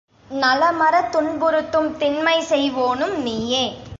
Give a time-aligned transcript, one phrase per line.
[0.31, 3.65] நலமறத் துன்பு றுத்தும் தின்மைசெய் வோனும் நீயே!